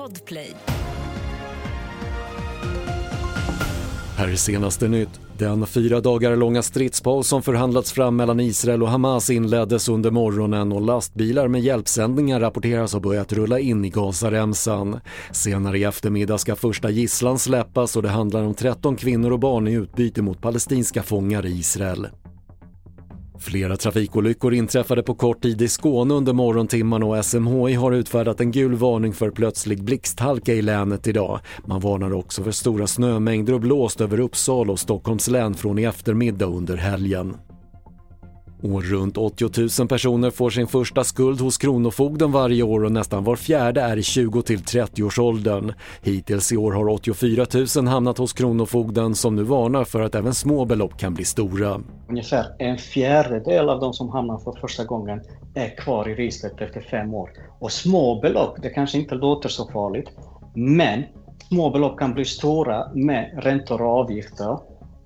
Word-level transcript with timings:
Podplay. 0.00 0.56
Här 4.16 4.28
är 4.28 4.36
senaste 4.36 4.88
nytt. 4.88 5.20
Den 5.38 5.66
fyra 5.66 6.00
dagar 6.00 6.36
långa 6.36 6.62
stridspaus 6.62 7.28
som 7.28 7.42
förhandlats 7.42 7.92
fram 7.92 8.16
mellan 8.16 8.40
Israel 8.40 8.82
och 8.82 8.88
Hamas 8.88 9.30
inleddes 9.30 9.88
under 9.88 10.10
morgonen 10.10 10.72
och 10.72 10.80
lastbilar 10.80 11.48
med 11.48 11.60
hjälpsändningar 11.60 12.40
rapporteras 12.40 12.92
ha 12.92 13.00
börjat 13.00 13.32
rulla 13.32 13.58
in 13.58 13.84
i 13.84 13.90
Gazaremsan. 13.90 15.00
Senare 15.32 15.78
i 15.78 15.84
eftermiddag 15.84 16.38
ska 16.38 16.56
första 16.56 16.90
gisslan 16.90 17.38
släppas 17.38 17.96
och 17.96 18.02
det 18.02 18.08
handlar 18.08 18.42
om 18.42 18.54
13 18.54 18.96
kvinnor 18.96 19.30
och 19.30 19.40
barn 19.40 19.68
i 19.68 19.72
utbyte 19.72 20.22
mot 20.22 20.40
palestinska 20.40 21.02
fångar 21.02 21.46
i 21.46 21.50
Israel. 21.50 22.08
Flera 23.40 23.76
trafikolyckor 23.76 24.54
inträffade 24.54 25.02
på 25.02 25.14
kort 25.14 25.42
tid 25.42 25.62
i 25.62 25.68
Skåne 25.68 26.14
under 26.14 26.32
morgontimmarna 26.32 27.06
och 27.06 27.24
SMHI 27.24 27.74
har 27.74 27.92
utfärdat 27.92 28.40
en 28.40 28.50
gul 28.50 28.74
varning 28.74 29.12
för 29.12 29.30
plötslig 29.30 29.84
blixthalka 29.84 30.54
i 30.54 30.62
länet 30.62 31.06
idag. 31.06 31.40
Man 31.66 31.80
varnar 31.80 32.12
också 32.12 32.42
för 32.42 32.50
stora 32.50 32.86
snömängder 32.86 33.52
och 33.52 33.60
blåst 33.60 34.00
över 34.00 34.20
Uppsala 34.20 34.72
och 34.72 34.80
Stockholms 34.80 35.28
län 35.28 35.54
från 35.54 35.78
i 35.78 35.84
eftermiddag 35.84 36.46
under 36.46 36.76
helgen. 36.76 37.36
Och 38.62 38.84
runt 38.84 39.16
80 39.16 39.80
000 39.80 39.88
personer 39.88 40.30
får 40.30 40.50
sin 40.50 40.66
första 40.66 41.04
skuld 41.04 41.40
hos 41.40 41.58
Kronofogden 41.58 42.32
varje 42.32 42.62
år 42.62 42.84
och 42.84 42.92
nästan 42.92 43.24
var 43.24 43.36
fjärde 43.36 43.80
är 43.80 43.96
i 43.96 44.02
20 44.02 44.42
till 44.42 44.58
30-årsåldern. 44.58 45.72
Hittills 46.02 46.52
i 46.52 46.56
år 46.56 46.72
har 46.72 46.88
84 46.88 47.46
000 47.76 47.86
hamnat 47.86 48.18
hos 48.18 48.32
Kronofogden 48.32 49.14
som 49.14 49.36
nu 49.36 49.42
varnar 49.42 49.84
för 49.84 50.00
att 50.00 50.14
även 50.14 50.34
små 50.34 50.64
belopp 50.64 50.98
kan 50.98 51.14
bli 51.14 51.24
stora. 51.24 51.80
Ungefär 52.08 52.44
en 52.58 52.78
fjärdedel 52.78 53.68
av 53.68 53.80
de 53.80 53.92
som 53.92 54.08
hamnar 54.08 54.38
för 54.38 54.52
första 54.60 54.84
gången 54.84 55.20
är 55.54 55.76
kvar 55.76 56.08
i 56.08 56.14
registret 56.14 56.60
efter 56.60 56.80
fem 56.80 57.14
år. 57.14 57.30
Och 57.58 57.72
små 57.72 58.20
belopp, 58.20 58.62
det 58.62 58.70
kanske 58.70 58.98
inte 58.98 59.14
låter 59.14 59.48
så 59.48 59.70
farligt, 59.72 60.08
men 60.54 61.02
små 61.48 61.70
belopp 61.70 61.98
kan 61.98 62.14
bli 62.14 62.24
stora 62.24 62.92
med 62.94 63.40
räntor 63.42 63.82
och 63.82 63.88
avgifter 63.88 64.58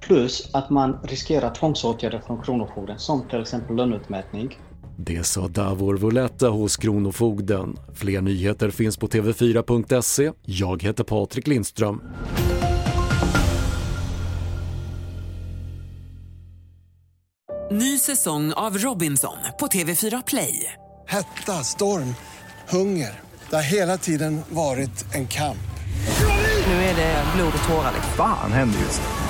Plus 0.00 0.50
att 0.52 0.70
man 0.70 0.98
riskerar 1.02 1.54
tvångsåtgärder 1.54 2.22
från 2.26 2.42
Kronofogden 2.42 2.98
som 2.98 3.28
till 3.28 3.40
exempel 3.40 3.76
löneutmätning. 3.76 4.58
Det 4.96 5.26
sa 5.26 5.48
Davor 5.48 5.94
Voletta 5.94 6.48
hos 6.48 6.76
Kronofogden. 6.76 7.76
Fler 7.94 8.20
nyheter 8.20 8.70
finns 8.70 8.96
på 8.96 9.06
tv4.se. 9.06 10.32
Jag 10.42 10.82
heter 10.82 11.04
Patrik 11.04 11.46
Lindström. 11.46 12.00
Ny 17.72 17.98
säsong 17.98 18.52
av 18.52 18.78
Robinson 18.78 19.36
på 19.60 19.66
TV4 19.66 20.22
Play. 20.26 20.72
Hetta, 21.06 21.52
storm, 21.52 22.14
hunger. 22.68 23.20
Det 23.50 23.56
har 23.56 23.62
hela 23.62 23.96
tiden 23.96 24.40
varit 24.48 25.14
en 25.14 25.26
kamp. 25.26 25.70
Nu 26.66 26.72
är 26.72 26.96
det 26.96 27.24
blod 27.36 27.52
och 27.62 27.68
tårar. 27.68 27.92
Fan 28.16 28.52
händer 28.52 28.78
just 28.78 29.02
det. 29.02 29.29